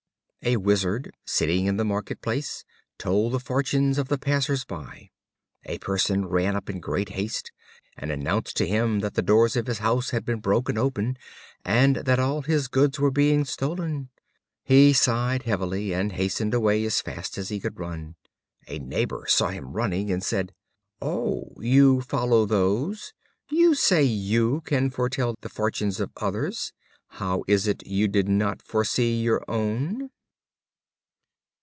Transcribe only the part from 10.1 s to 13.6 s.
been broken open, and that all his goods were being